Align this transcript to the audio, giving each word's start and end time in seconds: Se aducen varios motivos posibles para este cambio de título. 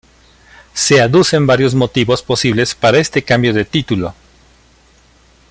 Se 0.73 0.99
aducen 0.99 1.45
varios 1.45 1.75
motivos 1.75 2.23
posibles 2.23 2.73
para 2.73 2.97
este 2.97 3.21
cambio 3.23 3.53
de 3.53 3.65
título. 3.65 4.15